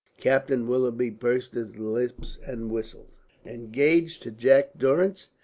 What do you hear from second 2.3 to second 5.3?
and whistled. "Engaged to Jack Durrance!"